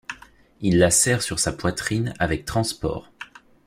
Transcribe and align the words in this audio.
Il 0.61 0.79
la 0.79 0.89
serre 0.89 1.21
sur 1.21 1.37
sa 1.37 1.53
poitrine 1.53 2.15
avec 2.17 2.43
transport. 2.43 3.11